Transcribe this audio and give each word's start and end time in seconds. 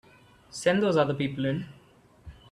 Send 0.49 0.81
those 0.81 0.97
other 0.97 1.13
people 1.13 1.45
in. 1.45 1.67